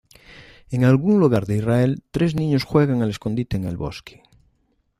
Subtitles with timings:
[0.75, 4.23] En algún lugar en Israel, tres niños juegan al escondite en el bosque.